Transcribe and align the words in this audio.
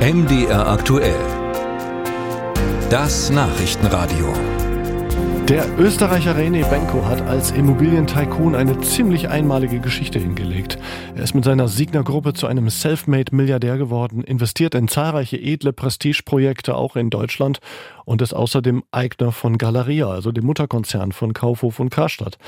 MDR 0.00 0.66
aktuell. 0.66 1.14
Das 2.88 3.28
Nachrichtenradio. 3.28 4.32
Der 5.46 5.66
Österreicher 5.78 6.34
René 6.34 6.64
Benko 6.70 7.04
hat 7.04 7.20
als 7.22 7.50
Immobilientycoon 7.50 8.54
eine 8.54 8.80
ziemlich 8.80 9.28
einmalige 9.28 9.78
Geschichte 9.78 10.18
hingelegt. 10.18 10.78
Er 11.14 11.24
ist 11.24 11.34
mit 11.34 11.44
seiner 11.44 11.68
Signer-Gruppe 11.68 12.32
zu 12.32 12.46
einem 12.46 12.70
Selfmade-Milliardär 12.70 13.76
geworden, 13.76 14.24
investiert 14.24 14.74
in 14.74 14.88
zahlreiche 14.88 15.36
edle 15.36 15.74
Prestigeprojekte 15.74 16.76
auch 16.76 16.96
in 16.96 17.10
Deutschland 17.10 17.60
und 18.06 18.22
ist 18.22 18.32
außerdem 18.32 18.84
Eigner 18.92 19.32
von 19.32 19.58
Galeria, 19.58 20.08
also 20.08 20.32
dem 20.32 20.46
Mutterkonzern 20.46 21.12
von 21.12 21.34
Kaufhof 21.34 21.78
und 21.78 21.90
Karstadt. 21.90 22.38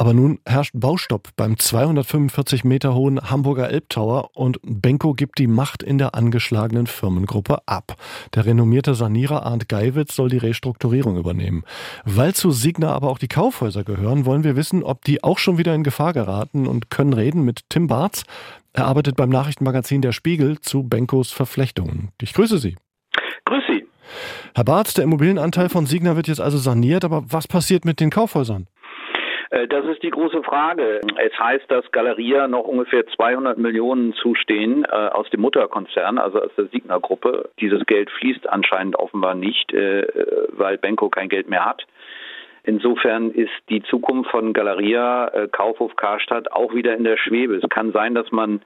Aber 0.00 0.14
nun 0.14 0.38
herrscht 0.46 0.72
Baustopp 0.74 1.28
beim 1.36 1.58
245 1.58 2.64
Meter 2.64 2.94
hohen 2.94 3.20
Hamburger 3.30 3.68
Elbtower 3.68 4.30
und 4.32 4.58
Benko 4.62 5.12
gibt 5.12 5.38
die 5.38 5.46
Macht 5.46 5.82
in 5.82 5.98
der 5.98 6.14
angeschlagenen 6.14 6.86
Firmengruppe 6.86 7.58
ab. 7.66 7.96
Der 8.34 8.46
renommierte 8.46 8.94
Sanierer 8.94 9.44
Arndt 9.44 9.68
Geiwitz 9.68 10.16
soll 10.16 10.30
die 10.30 10.38
Restrukturierung 10.38 11.18
übernehmen. 11.18 11.64
Weil 12.06 12.34
zu 12.34 12.50
Signa 12.50 12.94
aber 12.94 13.10
auch 13.10 13.18
die 13.18 13.28
Kaufhäuser 13.28 13.84
gehören, 13.84 14.24
wollen 14.24 14.42
wir 14.42 14.56
wissen, 14.56 14.84
ob 14.84 15.04
die 15.04 15.22
auch 15.22 15.36
schon 15.36 15.58
wieder 15.58 15.74
in 15.74 15.82
Gefahr 15.82 16.14
geraten 16.14 16.66
und 16.66 16.88
können 16.88 17.12
reden 17.12 17.44
mit 17.44 17.68
Tim 17.68 17.86
Barz. 17.86 18.24
Er 18.72 18.86
arbeitet 18.86 19.16
beim 19.16 19.28
Nachrichtenmagazin 19.28 20.00
Der 20.00 20.12
Spiegel 20.12 20.60
zu 20.60 20.82
Benkos 20.82 21.30
Verflechtungen. 21.30 22.08
Ich 22.22 22.32
grüße 22.32 22.56
Sie. 22.56 22.78
Grüß 23.44 23.64
Sie. 23.68 23.84
Herr 24.54 24.64
Barz, 24.64 24.94
der 24.94 25.04
Immobilienanteil 25.04 25.68
von 25.68 25.84
Signa 25.84 26.16
wird 26.16 26.26
jetzt 26.26 26.40
also 26.40 26.56
saniert, 26.56 27.04
aber 27.04 27.22
was 27.30 27.46
passiert 27.46 27.84
mit 27.84 28.00
den 28.00 28.08
Kaufhäusern? 28.08 28.66
Äh, 29.50 29.68
das 29.68 29.84
ist 29.86 30.02
die 30.02 30.10
große 30.10 30.42
Frage. 30.42 31.00
Es 31.18 31.38
heißt, 31.38 31.70
dass 31.70 31.90
Galeria 31.92 32.48
noch 32.48 32.64
ungefähr 32.64 33.06
200 33.06 33.58
Millionen 33.58 34.14
zustehen 34.14 34.84
äh, 34.84 34.88
aus 34.88 35.28
dem 35.30 35.40
Mutterkonzern, 35.40 36.18
also 36.18 36.40
aus 36.40 36.50
der 36.56 36.66
Signa-Gruppe. 36.66 37.50
Dieses 37.60 37.84
Geld 37.86 38.10
fließt 38.10 38.48
anscheinend 38.48 38.96
offenbar 38.96 39.34
nicht, 39.34 39.72
äh, 39.72 40.06
weil 40.48 40.78
Benko 40.78 41.08
kein 41.08 41.28
Geld 41.28 41.48
mehr 41.48 41.64
hat. 41.64 41.86
Insofern 42.62 43.30
ist 43.30 43.52
die 43.70 43.82
Zukunft 43.82 44.30
von 44.30 44.52
Galeria, 44.52 45.28
äh, 45.28 45.48
Kaufhof 45.48 45.96
Karstadt 45.96 46.52
auch 46.52 46.74
wieder 46.74 46.94
in 46.94 47.04
der 47.04 47.16
Schwebe. 47.16 47.56
Es 47.56 47.68
kann 47.70 47.92
sein, 47.92 48.14
dass 48.14 48.30
man 48.32 48.60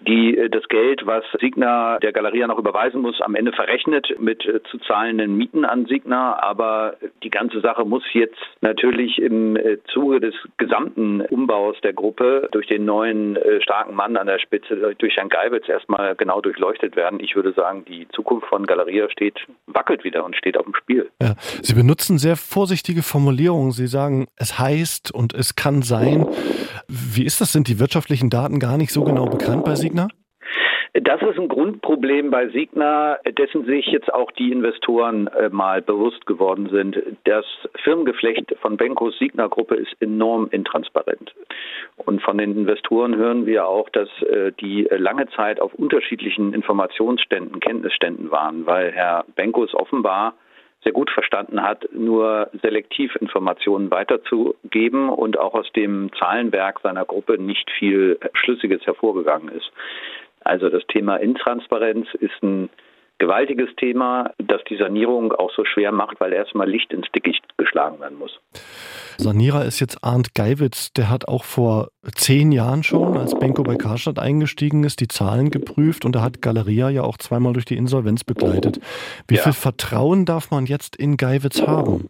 die 0.00 0.36
äh, 0.36 0.50
das 0.50 0.66
Geld, 0.68 1.06
was 1.06 1.24
Signa 1.40 1.98
der 1.98 2.12
Galeria 2.12 2.46
noch 2.46 2.58
überweisen 2.58 3.00
muss, 3.00 3.20
am 3.20 3.34
Ende 3.34 3.52
verrechnet 3.52 4.08
mit 4.18 4.44
äh, 4.46 4.62
zu 4.70 4.78
zahlenden 4.78 5.36
Mieten 5.36 5.64
an 5.64 5.86
Signa. 5.86 6.42
Aber 6.42 6.96
die 7.22 7.30
ganze 7.30 7.60
Sache 7.60 7.84
muss 7.84 8.02
jetzt 8.12 8.38
natürlich 8.60 9.18
im 9.18 9.56
äh, 9.56 9.78
Zuge 9.92 10.20
des 10.20 10.34
gesamten 10.56 11.20
Umbaus 11.22 11.76
der 11.82 11.92
Gruppe 11.92 12.48
durch 12.52 12.66
den 12.66 12.84
neuen 12.84 13.38
starken 13.60 13.94
Mann 13.94 14.16
an 14.16 14.26
der 14.26 14.38
Spitze, 14.38 14.94
durch 14.98 15.16
Herrn 15.16 15.28
Geibitz 15.28 15.68
erstmal 15.68 16.14
genau 16.14 16.40
durchleuchtet 16.40 16.96
werden. 16.96 17.20
Ich 17.20 17.34
würde 17.36 17.52
sagen, 17.52 17.84
die 17.84 18.06
Zukunft 18.08 18.46
von 18.48 18.66
Galeria 18.66 19.08
steht, 19.10 19.38
wackelt 19.66 20.04
wieder 20.04 20.24
und 20.24 20.36
steht 20.36 20.56
auf 20.56 20.64
dem 20.64 20.74
Spiel. 20.74 21.10
Ja, 21.20 21.34
Sie 21.62 21.74
benutzen 21.74 22.18
sehr 22.18 22.36
vorsichtige 22.36 23.02
Formulierungen. 23.02 23.72
Sie 23.72 23.86
sagen, 23.86 24.26
es 24.36 24.58
heißt 24.58 25.12
und 25.12 25.34
es 25.34 25.56
kann 25.56 25.82
sein. 25.82 26.26
Wie 26.88 27.24
ist 27.24 27.40
das? 27.40 27.52
Sind 27.52 27.68
die 27.68 27.78
wirtschaftlichen 27.78 28.30
Daten 28.30 28.58
gar 28.58 28.76
nicht 28.76 28.92
so 28.92 29.04
genau 29.04 29.26
bekannt 29.26 29.64
bei 29.64 29.74
Signa? 29.84 30.08
Das 30.94 31.20
ist 31.22 31.40
ein 31.40 31.48
Grundproblem 31.48 32.30
bei 32.30 32.48
Signa, 32.50 33.18
dessen 33.36 33.64
sich 33.64 33.86
jetzt 33.86 34.14
auch 34.14 34.30
die 34.30 34.52
Investoren 34.52 35.26
äh, 35.26 35.48
mal 35.48 35.82
bewusst 35.82 36.24
geworden 36.24 36.68
sind. 36.70 36.96
Das 37.24 37.44
Firmengeflecht 37.82 38.54
von 38.62 38.76
Benkos 38.76 39.18
Signa-Gruppe 39.18 39.74
ist 39.74 40.00
enorm 40.00 40.46
intransparent. 40.52 41.34
Und 41.96 42.22
von 42.22 42.38
den 42.38 42.56
Investoren 42.56 43.16
hören 43.16 43.44
wir 43.44 43.66
auch, 43.66 43.88
dass 43.88 44.08
äh, 44.22 44.52
die 44.60 44.86
lange 44.88 45.26
Zeit 45.30 45.58
auf 45.58 45.74
unterschiedlichen 45.74 46.54
Informationsständen, 46.54 47.58
Kenntnisständen 47.58 48.30
waren, 48.30 48.64
weil 48.64 48.92
Herr 48.92 49.24
Benkos 49.34 49.74
offenbar 49.74 50.34
sehr 50.84 50.92
gut 50.92 51.10
verstanden 51.10 51.62
hat, 51.62 51.88
nur 51.92 52.50
selektiv 52.62 53.16
Informationen 53.16 53.90
weiterzugeben 53.90 55.08
und 55.08 55.38
auch 55.38 55.54
aus 55.54 55.70
dem 55.72 56.10
Zahlenwerk 56.18 56.80
seiner 56.80 57.04
Gruppe 57.04 57.38
nicht 57.38 57.70
viel 57.78 58.18
Schlüssiges 58.34 58.86
hervorgegangen 58.86 59.48
ist. 59.48 59.72
Also 60.44 60.68
das 60.68 60.86
Thema 60.86 61.16
Intransparenz 61.16 62.06
ist 62.20 62.42
ein 62.42 62.68
gewaltiges 63.18 63.74
Thema, 63.76 64.32
das 64.38 64.62
die 64.64 64.76
Sanierung 64.76 65.32
auch 65.32 65.50
so 65.52 65.64
schwer 65.64 65.92
macht, 65.92 66.20
weil 66.20 66.32
erstmal 66.32 66.68
Licht 66.68 66.92
ins 66.92 67.10
Dickicht 67.12 67.44
geschlagen 67.56 68.00
werden 68.00 68.18
muss. 68.18 68.38
Sanierer 69.18 69.64
ist 69.64 69.80
jetzt 69.80 70.02
Arndt 70.02 70.34
Geiwitz, 70.34 70.92
der 70.92 71.10
hat 71.10 71.28
auch 71.28 71.44
vor 71.44 71.88
zehn 72.14 72.52
Jahren 72.52 72.82
schon, 72.82 73.16
als 73.16 73.38
Benko 73.38 73.62
bei 73.62 73.76
Karstadt 73.76 74.18
eingestiegen 74.18 74.84
ist, 74.84 75.00
die 75.00 75.08
Zahlen 75.08 75.50
geprüft 75.50 76.04
und 76.04 76.16
er 76.16 76.22
hat 76.22 76.42
Galeria 76.42 76.90
ja 76.90 77.02
auch 77.02 77.18
zweimal 77.18 77.52
durch 77.52 77.64
die 77.64 77.76
Insolvenz 77.76 78.24
begleitet. 78.24 78.80
Wie 79.28 79.36
ja. 79.36 79.42
viel 79.42 79.52
Vertrauen 79.52 80.24
darf 80.24 80.50
man 80.50 80.66
jetzt 80.66 80.96
in 80.96 81.16
Geiwitz 81.16 81.62
haben? 81.62 82.08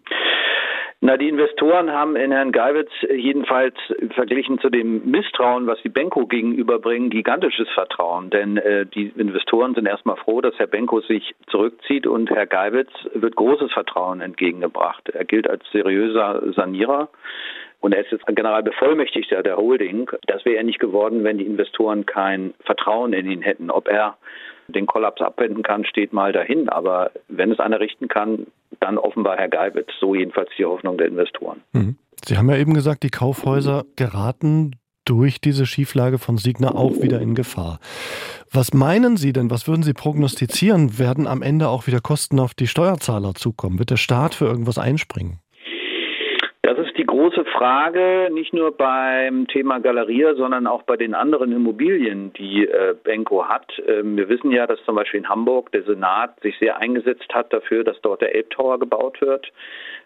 Na, 1.06 1.18
die 1.18 1.28
Investoren 1.28 1.92
haben 1.92 2.16
in 2.16 2.32
Herrn 2.32 2.50
Geiwitz 2.50 2.90
jedenfalls 3.14 3.74
verglichen 4.14 4.58
zu 4.58 4.70
dem 4.70 5.02
Misstrauen, 5.04 5.66
was 5.66 5.78
die 5.82 5.90
Benko 5.90 6.26
gegenüberbringen, 6.26 7.10
gigantisches 7.10 7.68
Vertrauen. 7.74 8.30
Denn 8.30 8.56
äh, 8.56 8.86
die 8.86 9.08
Investoren 9.08 9.74
sind 9.74 9.84
erstmal 9.84 10.16
froh, 10.16 10.40
dass 10.40 10.58
Herr 10.58 10.66
Benko 10.66 11.02
sich 11.02 11.34
zurückzieht 11.48 12.06
und 12.06 12.30
Herr 12.30 12.46
Geiwitz 12.46 12.88
wird 13.12 13.36
großes 13.36 13.70
Vertrauen 13.72 14.22
entgegengebracht. 14.22 15.10
Er 15.10 15.26
gilt 15.26 15.46
als 15.46 15.62
seriöser 15.72 16.40
Sanierer. 16.54 17.10
Und 17.80 17.92
er 17.92 18.00
ist 18.00 18.10
jetzt 18.10 18.26
Generalbevollmächtigter 18.26 19.42
der 19.42 19.58
Holding. 19.58 20.10
Das 20.26 20.46
wäre 20.46 20.56
er 20.56 20.64
nicht 20.64 20.80
geworden, 20.80 21.22
wenn 21.22 21.36
die 21.36 21.44
Investoren 21.44 22.06
kein 22.06 22.54
Vertrauen 22.64 23.12
in 23.12 23.30
ihn 23.30 23.42
hätten. 23.42 23.70
Ob 23.70 23.88
er 23.88 24.16
den 24.68 24.86
Kollaps 24.86 25.20
abwenden 25.20 25.62
kann, 25.62 25.84
steht 25.84 26.14
mal 26.14 26.32
dahin. 26.32 26.70
Aber 26.70 27.10
wenn 27.28 27.52
es 27.52 27.60
einer 27.60 27.80
richten 27.80 28.08
kann, 28.08 28.46
dann 28.84 28.98
offenbar 28.98 29.36
Herr 29.36 29.48
Geibitz. 29.48 29.88
So 29.98 30.14
jedenfalls 30.14 30.50
die 30.58 30.64
Hoffnung 30.64 30.98
der 30.98 31.08
Investoren. 31.08 31.62
Mhm. 31.72 31.96
Sie 32.24 32.36
haben 32.36 32.48
ja 32.48 32.56
eben 32.56 32.74
gesagt, 32.74 33.02
die 33.02 33.10
Kaufhäuser 33.10 33.84
geraten 33.96 34.76
durch 35.04 35.40
diese 35.40 35.66
Schieflage 35.66 36.18
von 36.18 36.38
Signa 36.38 36.74
auch 36.74 37.02
wieder 37.02 37.20
in 37.20 37.34
Gefahr. 37.34 37.78
Was 38.50 38.72
meinen 38.72 39.16
Sie 39.16 39.32
denn, 39.32 39.50
was 39.50 39.68
würden 39.68 39.82
Sie 39.82 39.92
prognostizieren, 39.92 40.98
werden 40.98 41.26
am 41.26 41.42
Ende 41.42 41.68
auch 41.68 41.86
wieder 41.86 42.00
Kosten 42.00 42.40
auf 42.40 42.54
die 42.54 42.66
Steuerzahler 42.66 43.34
zukommen? 43.34 43.78
Wird 43.78 43.90
der 43.90 43.96
Staat 43.96 44.34
für 44.34 44.46
irgendwas 44.46 44.78
einspringen? 44.78 45.40
Große 47.24 47.46
Frage, 47.46 48.28
nicht 48.30 48.52
nur 48.52 48.76
beim 48.76 49.46
Thema 49.48 49.78
Galeria, 49.78 50.34
sondern 50.34 50.66
auch 50.66 50.82
bei 50.82 50.98
den 50.98 51.14
anderen 51.14 51.52
Immobilien, 51.52 52.34
die 52.34 52.66
äh, 52.66 52.94
Benko 53.02 53.48
hat. 53.48 53.72
Ähm, 53.88 54.18
wir 54.18 54.28
wissen 54.28 54.50
ja, 54.50 54.66
dass 54.66 54.78
zum 54.84 54.96
Beispiel 54.96 55.20
in 55.20 55.28
Hamburg 55.30 55.72
der 55.72 55.84
Senat 55.84 56.38
sich 56.42 56.54
sehr 56.58 56.76
eingesetzt 56.76 57.32
hat 57.32 57.50
dafür, 57.50 57.82
dass 57.82 57.98
dort 58.02 58.20
der 58.20 58.34
Elbtower 58.34 58.78
gebaut 58.78 59.22
wird. 59.22 59.50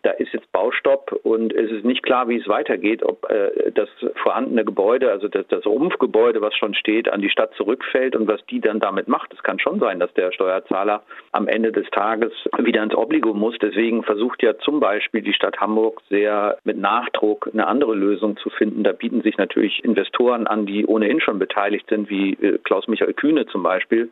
Da 0.05 0.13
ist 0.13 0.33
jetzt 0.33 0.53
Baustopp 0.53 1.11
und 1.25 1.53
es 1.53 1.73
ist 1.73 1.85
nicht 1.85 2.05
klar, 2.05 2.29
wie 2.29 2.37
es 2.37 2.47
weitergeht, 2.47 3.03
ob 3.03 3.29
äh, 3.29 3.73
das 3.73 3.89
vorhandene 4.23 4.65
Gebäude, 4.65 5.11
also 5.11 5.27
das, 5.27 5.45
das 5.49 5.67
Rumpfgebäude, 5.67 6.41
was 6.41 6.55
schon 6.55 6.75
steht, 6.75 7.13
an 7.13 7.21
die 7.21 7.31
Stadt 7.31 7.53
zurückfällt 7.55 8.15
und 8.15 8.29
was 8.29 8.47
die 8.47 8.61
dann 8.61 8.79
damit 8.79 9.09
macht. 9.09 9.35
Es 9.35 9.43
kann 9.43 9.59
schon 9.59 9.81
sein, 9.81 9.99
dass 9.99 10.15
der 10.15 10.31
Steuerzahler 10.31 11.03
am 11.33 11.49
Ende 11.49 11.73
des 11.73 11.91
Tages 11.91 12.33
wieder 12.59 12.85
ins 12.85 12.95
Obligo 12.95 13.35
muss. 13.35 13.57
Deswegen 13.61 14.05
versucht 14.05 14.41
ja 14.41 14.57
zum 14.59 14.79
Beispiel 14.79 15.23
die 15.23 15.35
Stadt 15.35 15.59
Hamburg 15.59 16.01
sehr 16.09 16.59
mit 16.63 16.79
Nachdruck 16.79 17.08
eine 17.53 17.67
andere 17.67 17.95
Lösung 17.95 18.37
zu 18.37 18.51
finden. 18.51 18.85
Da 18.85 18.93
bieten 18.93 19.23
sich 19.23 19.37
natürlich 19.37 19.85
Investoren 19.85 20.47
an, 20.47 20.67
die 20.67 20.87
ohnehin 20.87 21.21
schon 21.21 21.39
beteiligt 21.39 21.89
sind, 21.89 22.11
wie 22.11 22.33
äh, 22.35 22.59
Klaus-Michael 22.59 23.15
Kühne 23.15 23.47
zum 23.47 23.63
Beispiel 23.63 24.11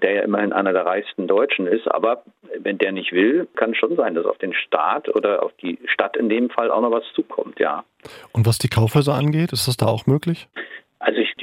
der 0.00 0.14
ja 0.14 0.22
immerhin 0.22 0.52
einer 0.52 0.72
der 0.72 0.86
reichsten 0.86 1.26
Deutschen 1.26 1.66
ist. 1.66 1.86
Aber 1.88 2.22
wenn 2.58 2.78
der 2.78 2.92
nicht 2.92 3.12
will, 3.12 3.48
kann 3.56 3.74
schon 3.74 3.96
sein, 3.96 4.14
dass 4.14 4.26
auf 4.26 4.38
den 4.38 4.54
Staat 4.54 5.08
oder 5.14 5.42
auf 5.42 5.52
die 5.62 5.78
Stadt 5.86 6.16
in 6.16 6.28
dem 6.28 6.50
Fall 6.50 6.70
auch 6.70 6.80
noch 6.80 6.90
was 6.90 7.04
zukommt, 7.14 7.58
ja. 7.60 7.84
Und 8.32 8.46
was 8.46 8.58
die 8.58 8.68
Kaufhäuser 8.68 9.14
angeht, 9.14 9.52
ist 9.52 9.68
das 9.68 9.76
da 9.76 9.86
auch 9.86 10.06
möglich? 10.06 10.48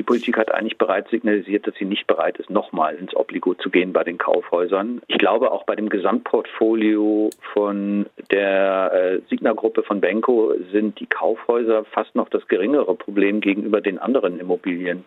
Politik 0.07 0.37
hat 0.37 0.51
eigentlich 0.51 0.77
bereits 0.77 1.11
signalisiert, 1.11 1.67
dass 1.67 1.75
sie 1.75 1.85
nicht 1.85 2.07
bereit 2.07 2.37
ist, 2.39 2.49
nochmal 2.49 2.95
ins 2.95 3.15
Obligo 3.15 3.53
zu 3.53 3.69
gehen 3.69 3.93
bei 3.93 4.03
den 4.03 4.17
Kaufhäusern. 4.17 5.01
Ich 5.07 5.19
glaube, 5.19 5.51
auch 5.51 5.65
bei 5.65 5.75
dem 5.75 5.89
Gesamtportfolio 5.89 7.29
von 7.53 8.07
der 8.31 8.91
äh, 8.93 9.19
Signa-Gruppe 9.29 9.83
von 9.83 10.01
Benko 10.01 10.53
sind 10.71 10.99
die 10.99 11.05
Kaufhäuser 11.05 11.85
fast 11.85 12.15
noch 12.15 12.29
das 12.29 12.47
geringere 12.47 12.95
Problem 12.95 13.41
gegenüber 13.41 13.81
den 13.81 13.99
anderen 13.99 14.39
Immobilien, 14.39 15.03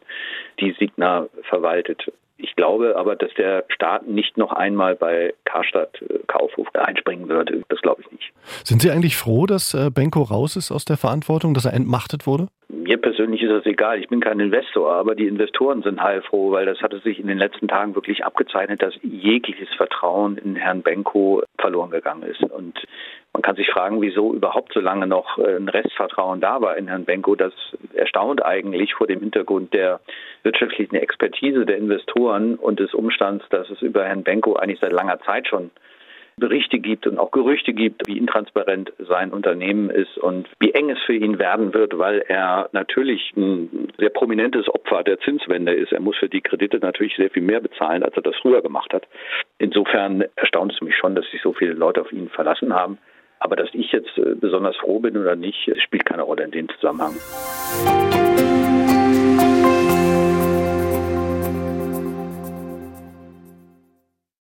die 0.60 0.76
Signa 0.78 1.26
verwaltet. 1.42 2.12
Ich 2.36 2.54
glaube 2.56 2.96
aber, 2.96 3.16
dass 3.16 3.32
der 3.34 3.64
Staat 3.68 4.06
nicht 4.06 4.36
noch 4.36 4.52
einmal 4.52 4.96
bei 4.96 5.34
Karstadt 5.44 6.00
äh, 6.02 6.18
Kaufhof 6.26 6.68
einspringen 6.74 7.28
würde. 7.28 7.62
Das 7.68 7.80
glaube 7.80 8.02
ich 8.02 8.12
nicht. 8.12 8.32
Sind 8.64 8.82
Sie 8.82 8.90
eigentlich 8.90 9.16
froh, 9.16 9.46
dass 9.46 9.72
äh, 9.72 9.90
Benko 9.90 10.22
raus 10.22 10.56
ist 10.56 10.70
aus 10.70 10.84
der 10.84 10.98
Verantwortung, 10.98 11.54
dass 11.54 11.64
er 11.64 11.72
entmachtet 11.72 12.26
wurde? 12.26 12.48
Mir 12.90 12.98
persönlich 12.98 13.40
ist 13.40 13.52
das 13.52 13.66
egal. 13.66 14.00
Ich 14.00 14.08
bin 14.08 14.18
kein 14.18 14.40
Investor, 14.40 14.92
aber 14.92 15.14
die 15.14 15.28
Investoren 15.28 15.80
sind 15.82 16.02
heilfroh, 16.02 16.50
weil 16.50 16.66
das 16.66 16.82
hatte 16.82 16.98
sich 16.98 17.20
in 17.20 17.28
den 17.28 17.38
letzten 17.38 17.68
Tagen 17.68 17.94
wirklich 17.94 18.24
abgezeichnet, 18.24 18.82
dass 18.82 18.98
jegliches 19.00 19.68
Vertrauen 19.76 20.36
in 20.38 20.56
Herrn 20.56 20.82
Benko 20.82 21.44
verloren 21.56 21.90
gegangen 21.90 22.24
ist. 22.24 22.42
Und 22.42 22.84
man 23.32 23.42
kann 23.42 23.54
sich 23.54 23.70
fragen, 23.70 24.02
wieso 24.02 24.34
überhaupt 24.34 24.72
so 24.72 24.80
lange 24.80 25.06
noch 25.06 25.38
äh, 25.38 25.54
ein 25.54 25.68
Restvertrauen 25.68 26.40
da 26.40 26.60
war 26.62 26.76
in 26.76 26.88
Herrn 26.88 27.04
Benko. 27.04 27.36
Das 27.36 27.52
erstaunt 27.94 28.44
eigentlich 28.44 28.94
vor 28.94 29.06
dem 29.06 29.20
Hintergrund 29.20 29.72
der 29.72 30.00
wirtschaftlichen 30.42 30.96
Expertise 30.96 31.66
der 31.66 31.76
Investoren 31.76 32.56
und 32.56 32.80
des 32.80 32.92
Umstands, 32.92 33.44
dass 33.50 33.70
es 33.70 33.82
über 33.82 34.04
Herrn 34.04 34.24
Benko 34.24 34.54
eigentlich 34.54 34.80
seit 34.80 34.90
langer 34.90 35.20
Zeit 35.20 35.46
schon 35.46 35.70
Berichte 36.36 36.78
gibt 36.78 37.06
und 37.06 37.18
auch 37.18 37.30
Gerüchte 37.30 37.72
gibt, 37.72 38.06
wie 38.06 38.18
intransparent 38.18 38.92
sein 38.98 39.32
Unternehmen 39.32 39.90
ist 39.90 40.18
und 40.18 40.48
wie 40.58 40.72
eng 40.72 40.90
es 40.90 40.98
für 41.06 41.14
ihn 41.14 41.38
werden 41.38 41.74
wird, 41.74 41.98
weil 41.98 42.24
er 42.28 42.68
natürlich 42.72 43.32
ein 43.36 43.88
sehr 43.98 44.10
prominentes 44.10 44.68
Opfer 44.68 45.02
der 45.02 45.18
Zinswende 45.20 45.72
ist. 45.72 45.92
Er 45.92 46.00
muss 46.00 46.16
für 46.16 46.28
die 46.28 46.40
Kredite 46.40 46.78
natürlich 46.78 47.16
sehr 47.16 47.30
viel 47.30 47.42
mehr 47.42 47.60
bezahlen, 47.60 48.02
als 48.02 48.16
er 48.16 48.22
das 48.22 48.36
früher 48.36 48.62
gemacht 48.62 48.92
hat. 48.92 49.06
Insofern 49.58 50.24
erstaunt 50.36 50.72
es 50.72 50.80
mich 50.80 50.96
schon, 50.96 51.14
dass 51.14 51.30
sich 51.30 51.42
so 51.42 51.52
viele 51.52 51.72
Leute 51.72 52.00
auf 52.00 52.12
ihn 52.12 52.28
verlassen 52.28 52.74
haben. 52.74 52.98
Aber 53.38 53.56
dass 53.56 53.70
ich 53.72 53.90
jetzt 53.92 54.18
äh, 54.18 54.34
besonders 54.34 54.76
froh 54.76 55.00
bin 55.00 55.16
oder 55.16 55.34
nicht, 55.34 55.70
spielt 55.82 56.04
keine 56.04 56.22
Rolle 56.22 56.44
in 56.44 56.50
dem 56.50 56.68
Zusammenhang. 56.68 57.14